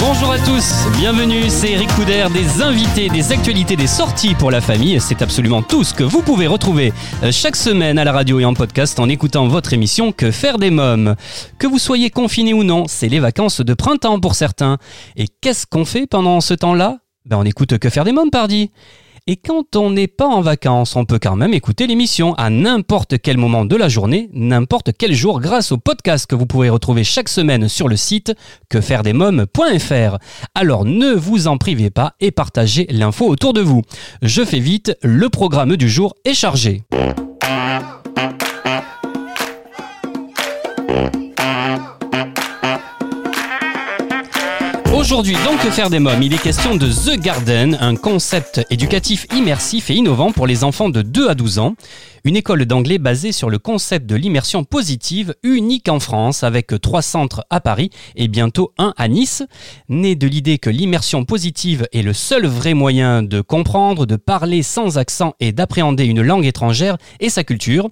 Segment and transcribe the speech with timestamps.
[0.00, 4.62] Bonjour à tous, bienvenue, c'est Eric Couder, des invités, des actualités, des sorties pour la
[4.62, 4.98] famille.
[4.98, 8.46] C'est absolument tout ce que vous pouvez retrouver euh, chaque semaine à la radio et
[8.46, 11.16] en podcast en écoutant votre émission Que faire des mômes.
[11.58, 14.78] Que vous soyez confiné ou non, c'est les vacances de printemps pour certains.
[15.16, 16.98] Et qu'est-ce qu'on fait pendant ce temps-là?
[17.26, 18.70] Ben on écoute Que faire des mômes, pardi.
[19.30, 23.14] Et quand on n'est pas en vacances, on peut quand même écouter l'émission à n'importe
[23.22, 27.04] quel moment de la journée, n'importe quel jour, grâce au podcast que vous pouvez retrouver
[27.04, 28.32] chaque semaine sur le site
[28.70, 30.18] quefairedesmoms.fr.
[30.56, 33.82] Alors ne vous en privez pas et partagez l'info autour de vous.
[34.20, 36.82] Je fais vite, le programme du jour est chargé.
[45.00, 49.26] Aujourd'hui, dans Que faire des mômes, il est question de The Garden, un concept éducatif
[49.34, 51.74] immersif et innovant pour les enfants de 2 à 12 ans.
[52.24, 57.00] Une école d'anglais basée sur le concept de l'immersion positive, unique en France, avec trois
[57.00, 59.42] centres à Paris et bientôt un à Nice.
[59.88, 64.62] Né de l'idée que l'immersion positive est le seul vrai moyen de comprendre, de parler
[64.62, 67.88] sans accent et d'appréhender une langue étrangère et sa culture.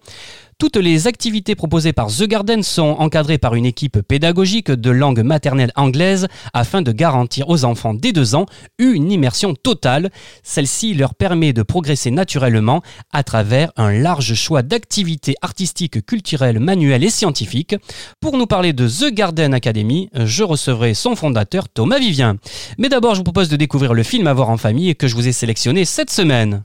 [0.60, 5.20] Toutes les activités proposées par The Garden sont encadrées par une équipe pédagogique de langue
[5.20, 8.46] maternelle anglaise afin de garantir aux enfants dès deux ans
[8.80, 10.10] une immersion totale.
[10.42, 17.04] Celle-ci leur permet de progresser naturellement à travers un large choix d'activités artistiques, culturelles, manuelles
[17.04, 17.76] et scientifiques.
[18.20, 22.36] Pour nous parler de The Garden Academy, je recevrai son fondateur Thomas Vivien.
[22.78, 25.14] Mais d'abord, je vous propose de découvrir le film à voir en famille que je
[25.14, 26.64] vous ai sélectionné cette semaine.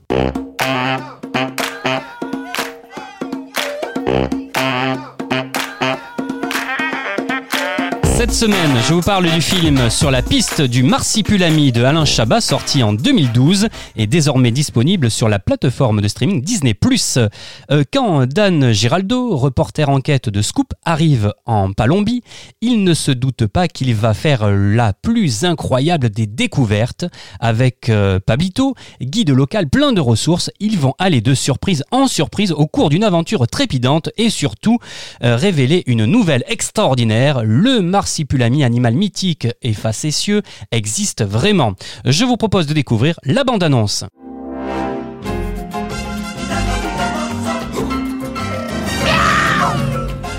[8.24, 12.40] Cette semaine, je vous parle du film Sur la piste du Marsipulami de Alain Chabat,
[12.40, 16.74] sorti en 2012 et désormais disponible sur la plateforme de streaming Disney+.
[17.18, 22.22] Euh, quand Dan Giraldo, reporter enquête de Scoop, arrive en Palombie,
[22.62, 27.04] il ne se doute pas qu'il va faire la plus incroyable des découvertes.
[27.40, 32.52] Avec euh, Pablito, guide local plein de ressources, ils vont aller de surprise en surprise
[32.52, 34.78] au cours d'une aventure trépidante et surtout
[35.22, 38.13] euh, révéler une nouvelle extraordinaire, le marsipulami,
[38.62, 41.74] animal mythique et facétieux, existe vraiment.
[42.04, 44.04] Je vous propose de découvrir la bande-annonce.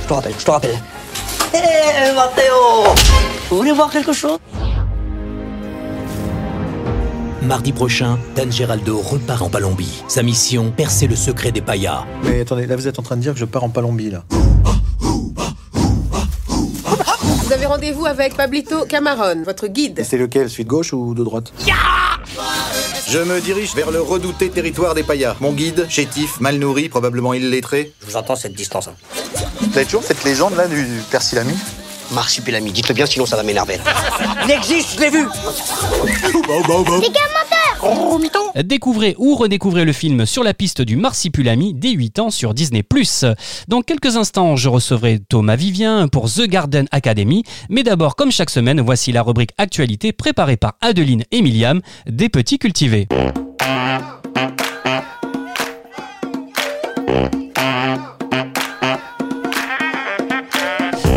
[0.04, 0.78] Je te rappelle, je te rappelle.
[1.54, 2.94] Hé, Mathéo
[3.50, 4.38] Vous voulez voir quelque chose?
[7.42, 10.04] Mardi prochain, Dan Geraldo repart en Palombie.
[10.08, 12.06] Sa mission, percer le secret des payas.
[12.24, 14.24] Mais attendez, là vous êtes en train de dire que je pars en Palombie là.
[17.46, 20.00] Vous avez rendez-vous avec Pablito Camarón, votre guide.
[20.00, 21.54] Et c'est lequel, celui de gauche ou de droite
[23.08, 25.36] Je me dirige vers le redouté territoire des payas.
[25.42, 27.94] Mon guide, chétif, mal nourri, probablement illettré.
[28.02, 28.88] Je vous entends cette distance.
[28.88, 28.96] hein.
[29.62, 31.54] Vous avez toujours cette légende là du persilami
[32.12, 33.80] Marsupilami, dites-le bien, sinon ça va m'énerver.
[34.46, 35.26] Il existe, je l'ai vu
[38.64, 42.84] Découvrez ou redécouvrez le film Sur la piste du Marsipulami dès 8 ans sur Disney+.
[43.68, 47.44] Dans quelques instants, je recevrai Thomas Vivien pour The Garden Academy.
[47.70, 51.44] Mais d'abord, comme chaque semaine, voici la rubrique Actualité préparée par Adeline et
[52.08, 53.08] des petits cultivés.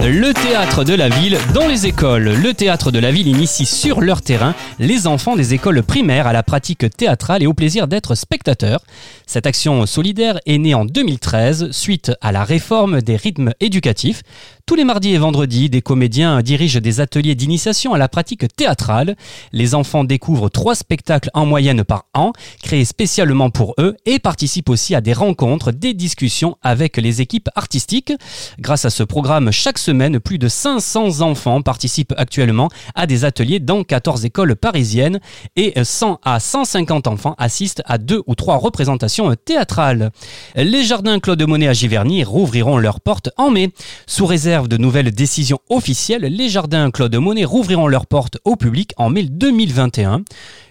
[0.00, 2.32] Le théâtre de la ville dans les écoles.
[2.40, 6.32] Le théâtre de la ville initie sur leur terrain les enfants des écoles primaires à
[6.32, 8.84] la pratique théâtrale et au plaisir d'être spectateurs.
[9.26, 14.22] Cette action solidaire est née en 2013 suite à la réforme des rythmes éducatifs.
[14.68, 19.16] Tous les mardis et vendredis, des comédiens dirigent des ateliers d'initiation à la pratique théâtrale.
[19.50, 24.68] Les enfants découvrent trois spectacles en moyenne par an, créés spécialement pour eux, et participent
[24.68, 28.12] aussi à des rencontres, des discussions avec les équipes artistiques.
[28.58, 33.60] Grâce à ce programme, chaque semaine, plus de 500 enfants participent actuellement à des ateliers
[33.60, 35.18] dans 14 écoles parisiennes
[35.56, 40.10] et 100 à 150 enfants assistent à deux ou trois représentations théâtrales.
[40.56, 43.72] Les jardins Claude Monet à Giverny rouvriront leurs portes en mai,
[44.06, 48.92] sous réserve de nouvelles décisions officielles, les jardins Claude Monet rouvriront leurs portes au public
[48.96, 50.22] en mai 2021.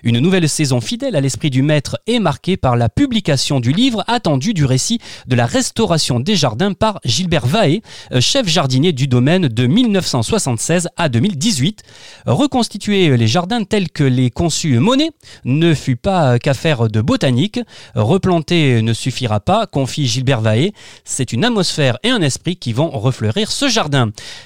[0.03, 4.03] Une nouvelle saison fidèle à l'esprit du maître est marquée par la publication du livre
[4.07, 7.81] attendu du récit de la restauration des jardins par Gilbert Vaé,
[8.11, 11.83] euh, chef jardinier du domaine de 1976 à 2018.
[12.25, 15.11] Reconstituer les jardins tels que les conçus Monet
[15.45, 17.59] ne fut pas qu'affaire de botanique.
[17.95, 20.73] Replanter ne suffira pas, confie Gilbert Vaé.
[21.05, 23.76] C'est une atmosphère et un esprit qui vont refleurir ce jardin.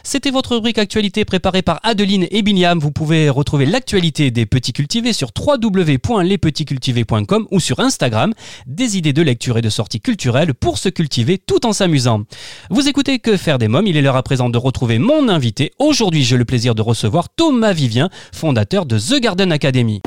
[0.04, 2.80] C'était votre rubrique actualité préparée par Adeline et Biliam.
[2.80, 8.34] Vous pouvez retrouver l'actualité des petits cultivés sur www.lespetitscultivés.com ou sur Instagram.
[8.68, 12.24] Des idées de lecture et de sorties culturelles pour se cultiver tout en s'amusant.
[12.70, 13.88] Vous écoutez Que faire des mômes?
[13.88, 15.72] Il est l'heure à présent de retrouver mon invité.
[15.80, 20.02] Aujourd'hui, j'ai le plaisir de recevoir Thomas Vivien, fondateur de The Garden Academy.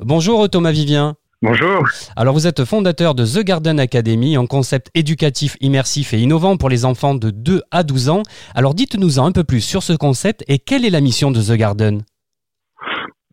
[0.00, 1.16] Bonjour Thomas Vivien.
[1.46, 1.86] Bonjour.
[2.16, 6.68] Alors vous êtes fondateur de The Garden Academy, un concept éducatif, immersif et innovant pour
[6.68, 8.22] les enfants de 2 à 12 ans.
[8.56, 11.56] Alors dites-nous un peu plus sur ce concept et quelle est la mission de The
[11.56, 12.02] Garden?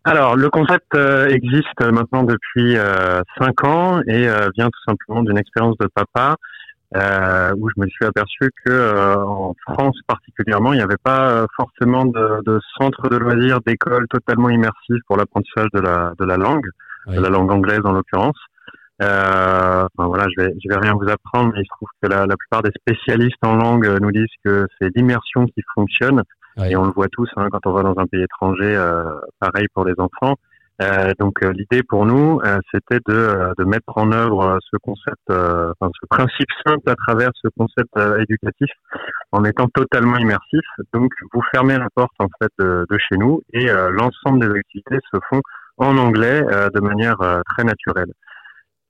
[0.04, 5.24] Alors le concept euh, existe maintenant depuis 5 euh, ans et euh, vient tout simplement
[5.24, 6.36] d'une expérience de papa
[7.56, 12.42] où je me suis aperçu que en France particulièrement, il n'y avait pas forcément de,
[12.46, 16.70] de centre de loisirs, d'école totalement immersif pour l'apprentissage de la, de la langue
[17.06, 18.38] de la langue anglaise en l'occurrence.
[19.02, 22.08] Euh, enfin, voilà, je vais, je vais rien vous apprendre, mais il se trouve que
[22.08, 26.22] la, la plupart des spécialistes en langue nous disent que c'est l'immersion qui fonctionne,
[26.64, 28.76] et on le voit tous hein, quand on va dans un pays étranger.
[28.76, 29.02] Euh,
[29.40, 30.36] pareil pour les enfants.
[30.82, 34.76] Euh, donc euh, l'idée pour nous, euh, c'était de, euh, de mettre en œuvre ce
[34.78, 38.70] concept, enfin, ce principe simple à travers ce concept éducatif,
[39.30, 40.64] en étant totalement immersif.
[40.92, 44.98] Donc vous fermez la porte en fait de, de chez nous et l'ensemble des activités
[45.12, 45.42] se font
[45.78, 48.12] en anglais euh, de manière euh, très naturelle.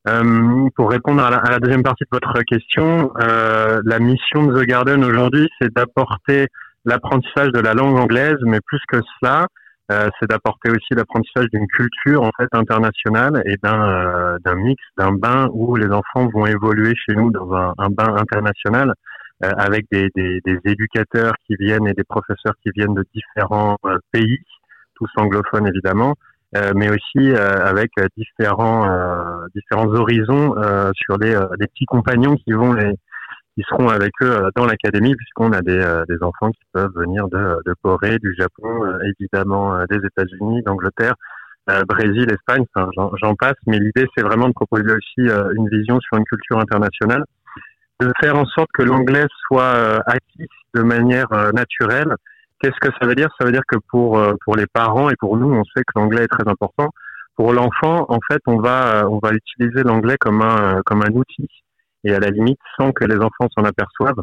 [0.06, 5.02] Euh, pour répondre à la, deuxième partie de votre question, la mission de The Garden
[5.02, 6.48] aujourd'hui, c'est d'apporter
[6.84, 9.46] l'apprentissage de la langue anglaise, mais plus que cela,
[9.88, 15.48] c'est d'apporter aussi l'apprentissage d'une culture en fait internationale et d'un d'un mix, d'un bain
[15.54, 18.92] où les enfants vont évoluer chez nous dans un, un bain international
[19.40, 23.78] avec des, des, des, éducateurs qui viennent et des professeurs qui viennent de différents
[24.12, 24.38] pays,
[24.96, 26.14] tous anglophones évidemment,
[26.56, 28.86] euh, mais aussi euh, avec euh, différents
[29.54, 30.54] différents horizons
[30.94, 32.92] sur les, les petits compagnons qui vont les
[33.56, 37.60] qui seront avec eux dans l'académie puisqu'on a des, des enfants qui peuvent venir de,
[37.64, 41.14] de Corée, du Japon, évidemment des États-Unis, d'Angleterre,
[41.86, 43.54] Brésil, Espagne, enfin, j'en passe.
[43.68, 47.22] Mais l'idée c'est vraiment de proposer aussi une vision sur une culture internationale,
[48.00, 52.16] de faire en sorte que l'anglais soit acquis de manière naturelle
[52.64, 53.28] Qu'est-ce que ça veut dire?
[53.38, 55.92] Ça veut dire que pour euh, pour les parents et pour nous, on sait que
[55.96, 56.88] l'anglais est très important.
[57.36, 61.12] Pour l'enfant, en fait, on va euh, on va utiliser l'anglais comme un comme un
[61.12, 61.46] outil
[62.04, 64.22] et à la limite sans que les enfants s'en aperçoivent.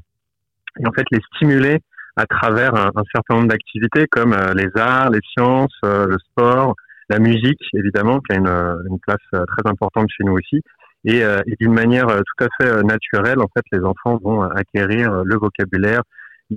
[0.79, 1.81] Et en fait, les stimuler
[2.15, 6.73] à travers un, certain nombre d'activités comme euh, les arts, les sciences, le sport,
[7.09, 10.63] la musique, évidemment, qui a une, une place très importante chez nous aussi.
[11.05, 15.35] Et, et d'une manière tout à fait naturelle, en fait, les enfants vont acquérir le
[15.35, 16.03] vocabulaire,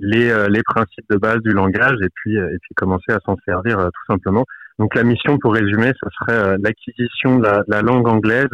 [0.01, 3.19] les, euh, les principes de base du langage et puis, euh, et puis commencer à
[3.25, 4.45] s'en servir euh, tout simplement.
[4.79, 8.49] Donc la mission, pour résumer, ce serait l'acquisition de, la, langue anglaise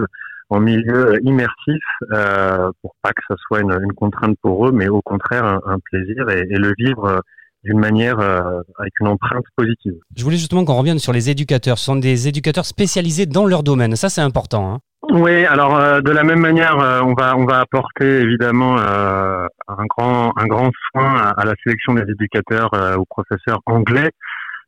[0.50, 4.88] en milieu immersif, euh, pour pas que ce soit une, une, contrainte pour eux, mais
[4.88, 7.22] au contraire un, plaisir et, et, le vivre
[7.64, 9.96] d'une manière avec une empreinte positive.
[10.16, 11.78] Je voulais justement qu'on revienne sur les éducateurs.
[11.80, 13.96] Ce sont des éducateurs spécialisés dans leur domaine.
[13.96, 14.74] Ça, c'est important.
[14.74, 14.80] Hein.
[15.10, 19.48] Oui, alors euh, de la même manière, euh, on va on va apporter évidemment euh,
[19.68, 22.70] un grand un grand soin à, la sélection des éducateurs
[23.00, 24.12] ou professeurs anglais.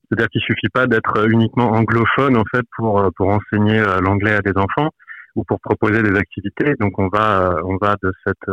[0.10, 4.58] C'est-à-dire qu'il suffit pas d'être uniquement anglophone en fait pour pour enseigner l'anglais à des
[4.58, 4.90] enfants
[5.36, 6.74] ou pour proposer des activités.
[6.80, 8.52] Donc on va on va de cette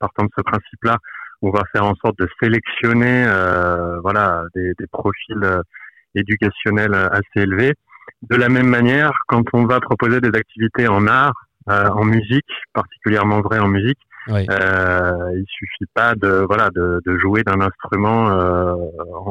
[0.00, 0.98] partant de ce principe-là,
[1.40, 3.24] on va faire en sorte de sélectionner
[4.02, 5.60] voilà des, des profils
[6.14, 7.72] éducationnels assez élevés
[8.22, 11.34] de la même manière, quand on va proposer des activités en art,
[11.68, 17.18] euh, en musique, particulièrement vrai en musique, euh, il suffit pas de voilà de, de
[17.18, 18.74] jouer d'un instrument euh,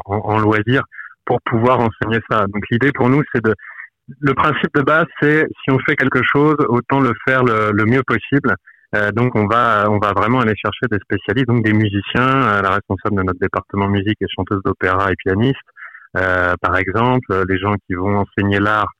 [0.05, 0.83] en, en, loisir
[1.25, 2.45] pour pouvoir enseigner ça.
[2.47, 3.53] Donc l'idée pour nous, c'est de
[4.19, 7.85] le principe de base, c'est si on fait quelque chose, autant le faire le, le
[7.85, 8.55] mieux possible.
[8.93, 12.61] Euh, donc on va on va vraiment aller chercher des spécialistes, donc des musiciens, euh,
[12.61, 15.61] la responsable de notre département musique est chanteuse d'opéra et pianiste,
[16.13, 18.91] par exemple, les gens qui vont enseigner l'art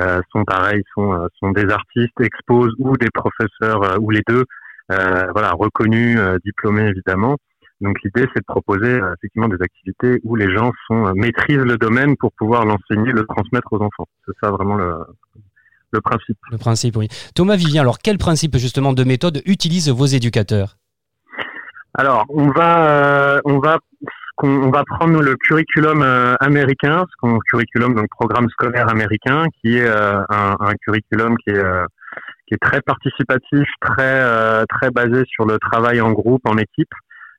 [0.00, 4.44] euh, sont pareils, sont, euh, sont des artistes, exposent ou des professeurs ou les deux,
[4.88, 7.36] voilà, reconnus, diplômés évidemment.
[7.80, 12.16] Donc l'idée, c'est de proposer effectivement des activités où les gens sont maîtrisent le domaine
[12.16, 14.06] pour pouvoir l'enseigner, le transmettre aux enfants.
[14.26, 14.94] C'est ça vraiment le,
[15.92, 16.38] le principe.
[16.50, 17.08] Le principe, oui.
[17.34, 20.76] Thomas Vivien, alors quel principe justement de méthode utilisent vos éducateurs?
[21.94, 23.78] Alors, on va, euh, on va,
[24.42, 29.44] on, on va prendre le curriculum euh, américain, ce qu'on curriculum donc programme scolaire américain,
[29.60, 31.86] qui est euh, un, curriculum qui est euh,
[32.48, 36.92] qui très participatif, très très basé sur le travail en groupe, en équipe,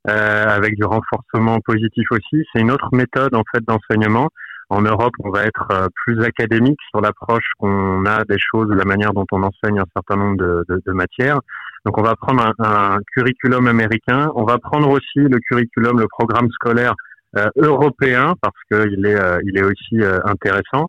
[0.03, 2.43] avec du renforcement positif aussi.
[2.51, 4.27] C'est une autre méthode en fait d'enseignement.
[4.69, 9.13] En Europe, on va être plus académique sur l'approche qu'on a des choses, la manière
[9.13, 11.39] dont on enseigne un certain nombre de matières.
[11.87, 14.29] Donc, on va prendre un, un, curriculum américain.
[14.35, 16.93] On va prendre aussi le curriculum, le programme scolaire
[17.37, 20.87] euh, européen, parce qu'il est, euh, il est aussi euh, intéressant.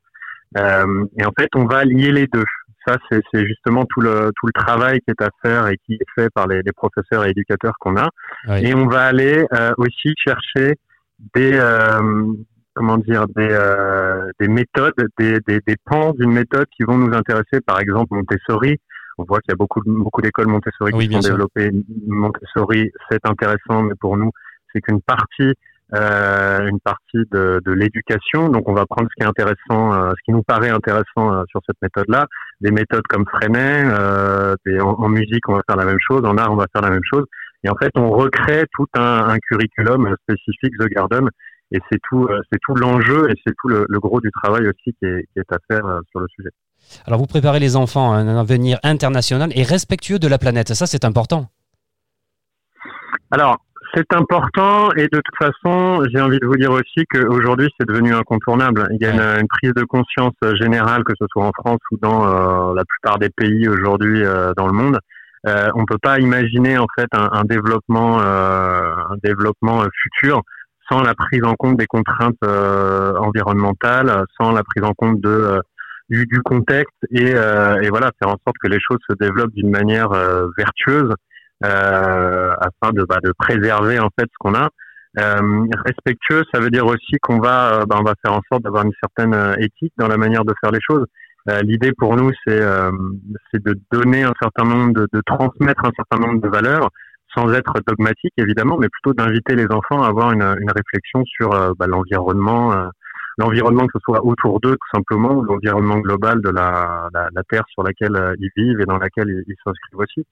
[0.57, 2.45] Et en fait, on va lier les deux.
[2.85, 6.11] Ça, c'est justement tout le tout le travail qui est à faire et qui est
[6.17, 8.09] fait par les, les professeurs et éducateurs qu'on a.
[8.49, 8.67] Oui.
[8.67, 9.45] Et on va aller
[9.77, 10.79] aussi chercher
[11.35, 11.61] des
[12.75, 13.55] comment dire des
[14.41, 17.61] des méthodes, des des, des pans d'une méthode qui vont nous intéresser.
[17.65, 18.79] Par exemple, Montessori.
[19.19, 21.31] On voit qu'il y a beaucoup beaucoup d'écoles Montessori Oui, qui sont sûr.
[21.33, 21.71] développées.
[22.07, 24.31] Montessori, c'est intéressant, mais pour nous,
[24.73, 25.53] c'est qu'une partie
[25.95, 28.51] euh, une partie de, de l'éducation.
[28.51, 31.45] Donc, on va prendre ce qui est intéressant, euh, ce qui nous paraît intéressant euh,
[31.49, 32.27] sur cette méthode-là.
[32.61, 36.23] Des méthodes comme Freinet, euh, des- en, en musique, on va faire la même chose,
[36.27, 37.25] en art, on va faire la même chose.
[37.65, 41.31] Et en fait, on recrée tout un, un curriculum spécifique The Garden.
[41.73, 44.67] Et c'est tout, euh, c'est tout l'enjeu et c'est tout le, le gros du travail
[44.69, 46.51] aussi qui est, qui est à faire euh, sur le sujet.
[47.07, 50.75] Alors vous préparez les enfants à un avenir international et respectueux de la planète.
[50.75, 51.47] Ça, c'est important.
[53.31, 53.59] Alors,
[53.95, 58.15] c'est important et de toute façon, j'ai envie de vous dire aussi qu'aujourd'hui, c'est devenu
[58.15, 58.89] incontournable.
[58.93, 61.99] Il y a une, une prise de conscience générale, que ce soit en France ou
[62.01, 64.99] dans euh, la plupart des pays aujourd'hui euh, dans le monde.
[65.47, 70.43] Euh, on peut pas imaginer en fait un, un développement, un développement futur
[70.91, 75.61] sans la prise en compte des contraintes environnementales, sans la prise en compte de
[76.09, 79.53] du, du contexte et, euh, et voilà faire en sorte que les choses se développent
[79.55, 81.13] d'une manière euh, vertueuse
[81.65, 84.69] euh, afin de, bah, de préserver en fait ce qu'on a.
[85.19, 88.63] Euh, respectueux, ça veut dire aussi qu'on va, euh, bah, on va faire en sorte
[88.63, 91.07] d'avoir une certaine éthique dans la manière de faire les choses.
[91.63, 92.61] L'idée pour nous, c'est
[93.51, 96.91] c'est de donner un certain nombre, de, transmettre un certain nombre de valeurs,
[97.35, 101.49] sans être dogmatique évidemment, mais plutôt d'inviter les enfants à avoir une, une réflexion sur
[101.79, 102.89] bah, l'environnement, euh,
[103.39, 107.43] l'environnement que ce soit autour d'eux tout simplement, ou l'environnement global de la, la, la
[107.45, 110.27] terre sur laquelle euh, ils vivent et dans laquelle ils ils s'inscrivent aussi.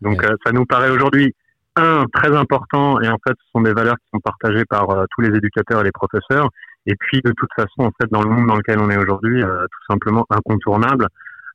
[0.00, 1.34] Donc euh, ça nous paraît aujourd'hui
[1.76, 5.04] un très important et en fait ce sont des valeurs qui sont partagées par euh,
[5.10, 6.48] tous les éducateurs et les professeurs.
[6.86, 9.42] Et puis de toute façon en fait dans le monde dans lequel on est aujourd'hui
[9.42, 11.06] euh, tout simplement incontournable.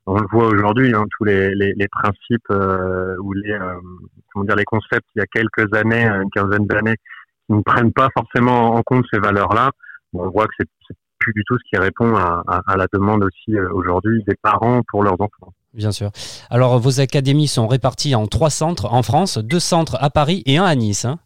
[0.08, 3.76] On le voit aujourd'hui hein, tous les, les, les principes euh, ou les euh,
[4.32, 6.96] comment dire les concepts il y a quelques années une quinzaine d'années
[7.46, 9.72] qui ne prennent pas forcément en compte ces valeurs là
[10.14, 13.24] on voit que c'est plus du tout ce qui répond à, à, à la demande
[13.24, 16.10] aussi euh, aujourd'hui des parents pour leurs enfants Bien sûr.
[16.50, 20.58] Alors vos académies sont réparties en trois centres en France, deux centres à Paris et
[20.58, 21.06] un à Nice.
[21.06, 21.20] hein.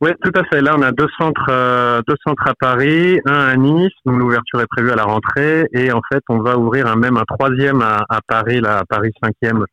[0.00, 0.60] Oui, tout à fait.
[0.60, 3.90] Là, on a deux centres, euh, deux centres à Paris, un à Nice.
[4.06, 7.16] dont l'ouverture est prévue à la rentrée, et en fait, on va ouvrir un, même
[7.16, 9.64] un troisième à, à Paris, là, à Paris 5e,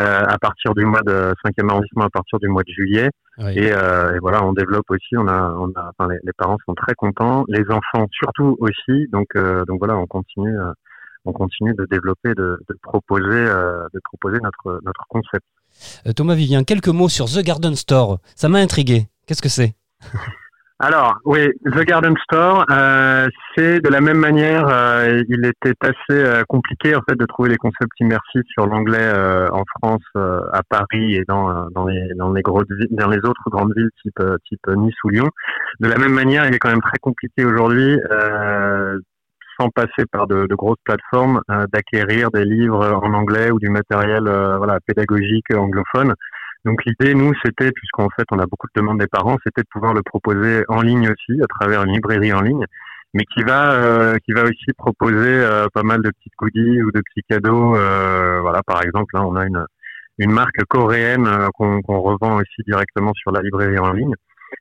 [0.00, 3.08] euh, à partir du mois de 5e arrondissement, à partir du mois de juillet.
[3.40, 3.52] Oui.
[3.58, 5.16] Et, euh, et voilà, on développe aussi.
[5.16, 9.08] On a, on a, enfin, les, les parents sont très contents, les enfants surtout aussi.
[9.12, 10.72] Donc, euh, donc voilà, on continue, euh,
[11.24, 15.46] on continue de développer, de, de proposer, euh, de proposer notre notre concept.
[16.06, 18.18] Euh, Thomas Vivien, quelques mots sur The Garden Store.
[18.34, 19.08] Ça m'a intrigué.
[19.26, 19.74] Qu'est-ce que c'est?
[20.82, 26.24] Alors, oui, The Garden Store, euh, c'est de la même manière, euh, il était assez
[26.24, 30.40] euh, compliqué en fait de trouver les concepts immersifs sur l'anglais euh, en France, euh,
[30.54, 33.90] à Paris et dans euh, dans les dans les grosses dans les autres grandes villes
[34.00, 35.28] type type Nice ou Lyon.
[35.80, 37.98] De la même manière, il est quand même très compliqué aujourd'hui,
[39.60, 41.42] sans passer par de, de grosses plateformes,
[41.74, 46.14] d'acquérir des livres en anglais ou du matériel voilà pédagogique anglophone.
[46.64, 49.68] Donc l'idée, nous, c'était, puisqu'en fait on a beaucoup de demandes des parents, c'était de
[49.70, 52.64] pouvoir le proposer en ligne aussi, à travers une librairie en ligne,
[53.14, 56.92] mais qui va, euh, qui va aussi proposer euh, pas mal de petites goodies ou
[56.92, 57.76] de petits cadeaux.
[57.76, 59.64] euh, voilà, par exemple, là, on a une,
[60.18, 64.14] une marque coréenne qu'on revend aussi directement sur la librairie en ligne.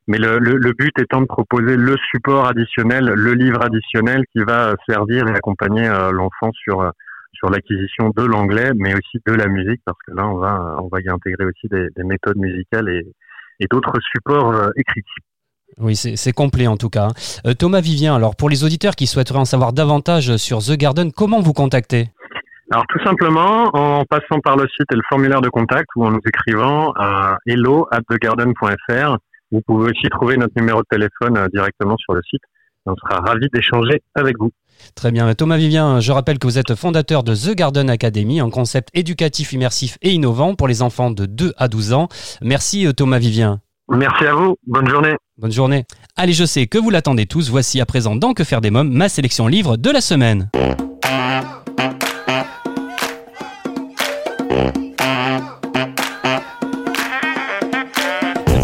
[0.08, 4.76] Mais le, le, but étant de proposer le support additionnel, le livre additionnel qui va
[4.88, 6.92] servir et accompagner l'enfant sur
[7.34, 10.88] sur l'acquisition de l'anglais, mais aussi de la musique, parce que là, on va, on
[10.88, 13.08] va y intégrer aussi des, des méthodes musicales et,
[13.60, 15.04] et d'autres supports euh, écrits.
[15.78, 17.10] Oui, c'est c'est complet en tout cas.
[17.46, 21.12] Euh, Thomas Vivien, alors pour les auditeurs qui souhaiteraient en savoir davantage sur The Garden,
[21.12, 22.10] comment vous contacter?
[22.72, 26.12] Alors, tout simplement, en passant par le site et le formulaire de contact, ou en
[26.12, 29.18] nous écrivant à hello at thegarden.fr,
[29.52, 32.42] vous pouvez aussi trouver notre numéro de téléphone euh, directement sur le site.
[32.86, 34.52] On sera ravis d'échanger avec vous.
[34.96, 35.34] Très bien.
[35.34, 39.54] Thomas Vivien, je rappelle que vous êtes fondateur de The Garden Academy, un concept éducatif
[39.54, 42.10] immersif et innovant pour les enfants de 2 à 12 ans.
[42.42, 43.62] Merci euh, Thomas Vivien.
[43.90, 44.56] Merci à vous.
[44.68, 45.16] Bonne journée.
[45.38, 45.86] Bonne journée.
[46.16, 47.50] Allez, je sais que vous l'attendez tous.
[47.50, 50.50] Voici à présent dans Que faire des mômes, ma sélection livre de la semaine.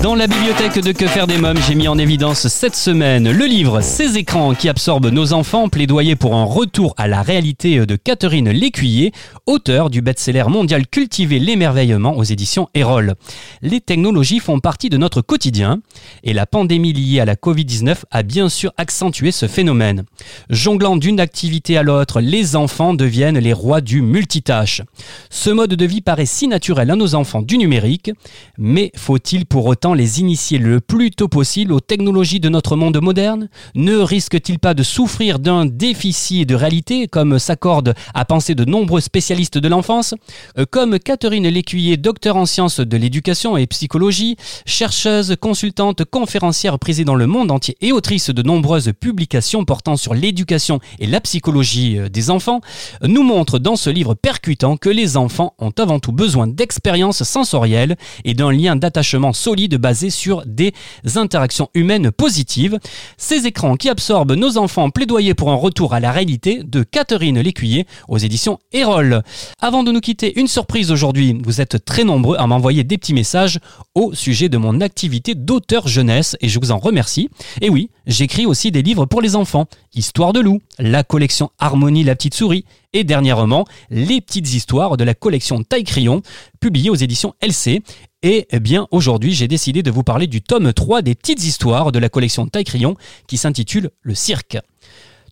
[0.06, 3.46] Dans la bibliothèque de Que faire des mômes, j'ai mis en évidence cette semaine le
[3.46, 7.96] livre Ces écrans qui absorbent nos enfants, plaidoyer pour un retour à la réalité de
[7.96, 9.14] Catherine Lécuyer,
[9.48, 13.16] auteur du best-seller mondial Cultiver l'émerveillement aux éditions Erol.
[13.64, 15.80] Les technologies font partie de notre quotidien
[16.24, 20.04] et la pandémie liée à la Covid-19 a bien sûr accentué ce phénomène.
[20.52, 24.84] Jonglant d'une activité à l'autre, les enfants deviennent les rois du multitâche.
[25.32, 28.12] Ce mode de vie paraît si naturel à nos enfants du numérique,
[28.60, 33.00] mais faut-il pour autant les initier le plus tôt possible aux technologies de notre monde
[33.02, 33.50] moderne.
[33.74, 39.02] Ne risquent-ils pas de souffrir d'un déficit de réalité, comme s'accorde à penser de nombreux
[39.02, 40.14] spécialistes de l'enfance?
[40.58, 47.06] Euh, Comme Catherine Lécuyer, docteur en sciences de l'éducation et psychologie, chercheuse, consultante, conférencière prisée
[47.06, 51.98] dans le monde entier et autrice de nombreuses publications portant sur l'éducation et la psychologie
[51.98, 52.62] euh, des enfants,
[53.02, 57.96] nous montre dans ce livre percutant que les enfants ont avant tout besoin d'expériences sensorielles
[58.24, 60.74] et d'un lien d'attachement solide basé sur des
[61.14, 62.80] interactions humaines positives.
[63.18, 67.40] Ces écrans qui absorbent nos enfants plaidoyer pour un retour à la réalité de Catherine
[67.40, 69.22] Lécuyer aux éditions Erol.
[69.62, 71.40] Avant de nous quitter, une surprise aujourd'hui.
[71.46, 73.60] Vous êtes très nombreux à m'envoyer des petits messages
[73.94, 77.30] au sujet de mon activité d'auteur jeunesse et je vous en remercie.
[77.62, 79.66] Et oui, j'écris aussi des livres pour les enfants.
[79.94, 85.04] Histoire de loup, la collection Harmonie la petite souris et dernièrement les petites histoires de
[85.04, 86.22] la collection Taille Crayon
[86.60, 87.82] publiée aux éditions LC.
[88.24, 91.92] Et eh bien aujourd'hui j'ai décidé de vous parler du tome 3 des petites histoires
[91.92, 92.96] de la collection Taille Crayon
[93.28, 94.58] qui s'intitule Le cirque.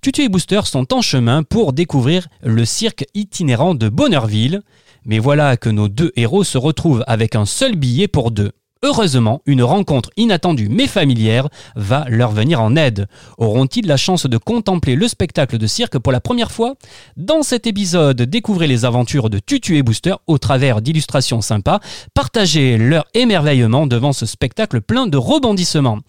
[0.01, 4.61] Tutu et Booster sont en chemin pour découvrir le cirque itinérant de Bonneurville.
[5.05, 8.51] Mais voilà que nos deux héros se retrouvent avec un seul billet pour deux.
[8.85, 11.47] Heureusement, une rencontre inattendue mais familière
[11.77, 13.07] va leur venir en aide.
[13.37, 16.75] Auront-ils la chance de contempler le spectacle de cirque pour la première fois?
[17.15, 21.79] Dans cet épisode, découvrez les aventures de Tutu et Booster au travers d'illustrations sympas.
[22.13, 25.99] Partagez leur émerveillement devant ce spectacle plein de rebondissements.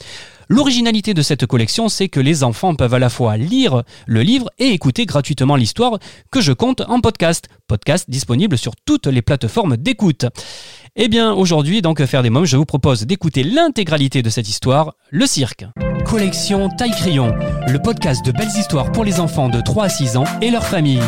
[0.48, 4.50] L'originalité de cette collection, c'est que les enfants peuvent à la fois lire le livre
[4.58, 5.98] et écouter gratuitement l'histoire
[6.30, 7.46] que je compte en podcast.
[7.66, 10.26] Podcast disponible sur toutes les plateformes d'écoute.
[10.96, 14.48] Eh bien, aujourd'hui, dans Que faire des mômes, je vous propose d'écouter l'intégralité de cette
[14.48, 15.64] histoire, le cirque.
[16.04, 17.34] Collection Taille Crayon,
[17.66, 20.66] le podcast de belles histoires pour les enfants de 3 à 6 ans et leurs
[20.66, 21.02] familles.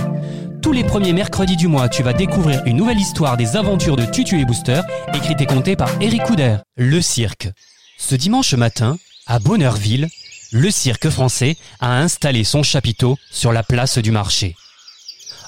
[0.61, 4.05] Tous les premiers mercredis du mois, tu vas découvrir une nouvelle histoire des aventures de
[4.05, 4.81] Tutu et Booster,
[5.15, 6.57] écrite et contée par Eric Couder.
[6.77, 7.49] Le cirque.
[7.97, 8.97] Ce dimanche matin,
[9.29, 10.09] à Bonneurville,
[10.51, 14.57] le cirque français a installé son chapiteau sur la place du marché.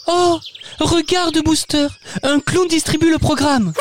[0.07, 0.39] Oh
[0.79, 1.89] Regarde Booster
[2.23, 3.73] Un clown distribue le programme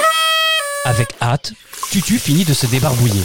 [0.87, 1.51] Avec hâte,
[1.91, 3.21] Tutu finit de se débarbouiller.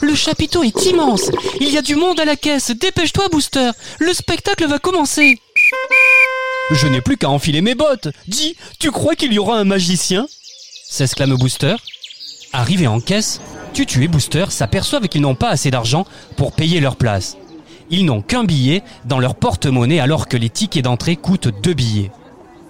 [0.00, 1.30] Le chapiteau est immense
[1.60, 5.38] Il y a du monde à la caisse Dépêche-toi Booster Le spectacle va commencer
[6.70, 10.26] Je n'ai plus qu'à enfiler mes bottes Dis, tu crois qu'il y aura un magicien?
[10.88, 11.76] S'exclame Booster.
[12.54, 13.42] Arrivé en caisse,
[13.74, 16.06] Tutu et Booster s'aperçoivent qu'ils n'ont pas assez d'argent
[16.38, 17.36] pour payer leur place.
[17.90, 22.10] Ils n'ont qu'un billet dans leur porte-monnaie alors que les tickets d'entrée coûtent deux billets.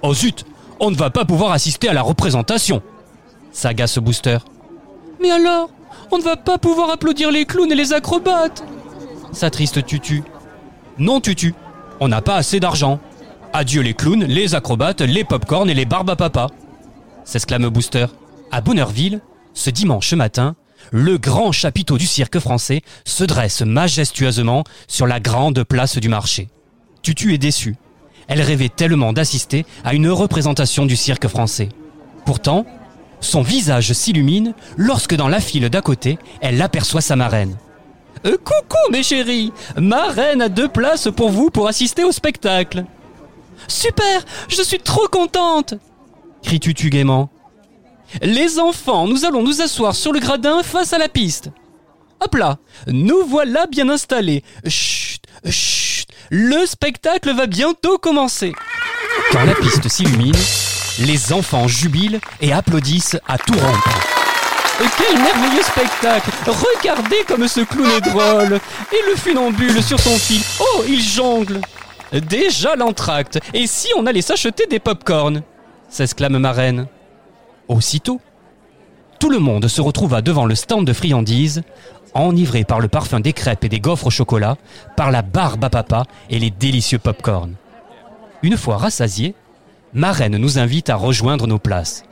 [0.03, 0.45] Oh zut
[0.81, 2.83] On ne va pas pouvoir assister à la représentation
[3.53, 4.39] s'agace Booster.
[5.21, 5.71] Mais alors
[6.11, 8.65] On ne va pas pouvoir applaudir les clowns et les acrobates
[9.33, 10.23] s'attriste Tutu.
[10.99, 11.55] Non Tutu,
[12.01, 12.99] on n'a pas assez d'argent.
[13.53, 16.49] Adieu les clowns, les acrobates, les pop-corn et les barbes à papa
[17.25, 18.07] s'exclame Booster.
[18.51, 19.21] À Bonneurville,
[19.53, 20.57] ce dimanche matin,
[20.91, 26.49] le grand chapiteau du cirque français se dresse majestueusement sur la grande place du marché.
[27.03, 27.77] Tutu est déçue.
[28.29, 31.69] Elle rêvait tellement d'assister à une représentation du cirque français.
[32.25, 32.65] Pourtant,
[33.20, 37.57] son visage s'illumine lorsque dans la file d'à côté, elle aperçoit sa marraine.
[38.26, 42.85] Euh, coucou mes chéris Ma reine a deux places pour vous pour assister au spectacle.
[43.68, 45.74] Super Je suis trop contente
[46.42, 47.31] crie Tutu gaiement.
[48.22, 51.50] Les enfants, nous allons nous asseoir sur le gradin face à la piste.
[52.20, 54.42] Hop là, nous voilà bien installés.
[54.66, 58.52] Chut, chut, le spectacle va bientôt commencer.
[59.31, 60.35] Quand la piste s'illumine,
[60.99, 63.91] les enfants jubilent et applaudissent à tout rompre.
[64.97, 68.61] Quel merveilleux spectacle Regardez comme ce clown est drôle
[68.93, 70.41] Et le funambule sur son fil.
[70.61, 71.61] Oh, il jongle
[72.13, 73.41] Déjà l'entracte.
[73.55, 75.43] Et si on allait s'acheter des pop-corn
[75.89, 76.87] s'exclame ma reine.
[77.67, 78.21] Aussitôt,
[79.19, 81.63] tout le monde se retrouva devant le stand de friandises,
[82.15, 84.57] enivrés par le parfum des crêpes et des gaufres au chocolat,
[84.97, 87.55] par la barbe à papa et les délicieux pop-corn.
[88.43, 89.35] Une fois rassasiés,
[89.94, 92.05] ma reine nous invite à rejoindre nos places.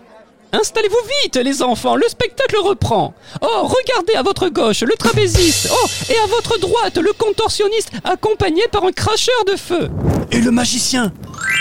[0.52, 3.14] Installez-vous vite, les enfants, le spectacle reprend.
[3.42, 5.70] Oh, regardez à votre gauche le trapéziste.
[5.72, 9.90] Oh, et à votre droite le contorsionniste accompagné par un cracheur de feu.
[10.30, 11.12] Et le magicien.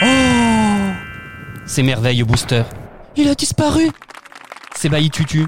[0.02, 0.06] Oh
[1.66, 2.64] S'émerveille Booster.
[3.16, 3.90] Il a disparu.
[4.76, 5.48] S'ébahit Tutu.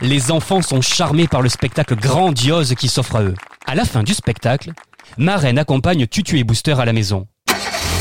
[0.00, 3.34] Les enfants sont charmés par le spectacle grandiose qui s'offre à eux.
[3.66, 4.72] À la fin du spectacle,
[5.16, 7.26] ma reine accompagne Tutu et Booster à la maison.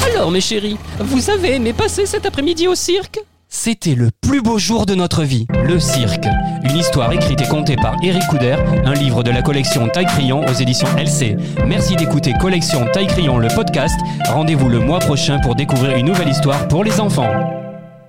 [0.06, 4.58] Alors, mes chéris, vous avez aimé passer cet après-midi au cirque C'était le plus beau
[4.58, 6.26] jour de notre vie, le cirque.
[6.64, 10.46] Une histoire écrite et contée par Eric Couder, un livre de la collection Taille Crayon
[10.48, 11.38] aux éditions LC.
[11.68, 14.00] Merci d'écouter Collection Taille Crayon le podcast.
[14.30, 17.61] Rendez-vous le mois prochain pour découvrir une nouvelle histoire pour les enfants.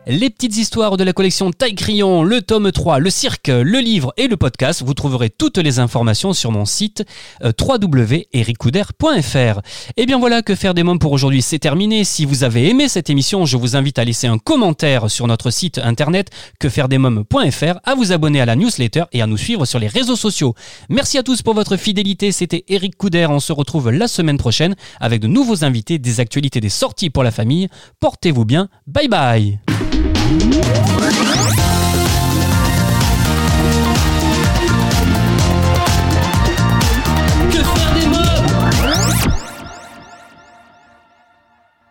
[0.08, 4.12] Les petites histoires de la collection Taille Crayon, le tome 3, le cirque, le livre
[4.16, 4.82] et le podcast.
[4.84, 7.04] Vous trouverez toutes les informations sur mon site
[7.44, 9.60] euh, www.ericouder.fr.
[9.96, 12.02] Et bien voilà, que faire des mômes pour aujourd'hui, c'est terminé.
[12.02, 15.50] Si vous avez aimé cette émission, je vous invite à laisser un commentaire sur notre
[15.50, 19.86] site internet quefairedesmômes.fr, à vous abonner à la newsletter et à nous suivre sur les
[19.86, 20.56] réseaux sociaux.
[20.88, 22.32] Merci à tous pour votre fidélité.
[22.32, 23.26] C'était Eric Couder.
[23.30, 27.22] On se retrouve la semaine prochaine avec de nouveaux invités, des actualités, des sorties pour
[27.22, 27.68] la famille.
[28.00, 28.68] Portez-vous bien.
[28.88, 29.60] Bye bye.
[30.40, 31.21] Yeah.